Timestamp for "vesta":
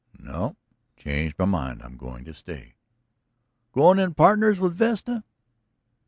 4.73-5.23